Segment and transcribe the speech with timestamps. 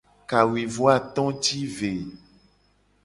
[0.29, 1.93] Kawuivoato ti ve.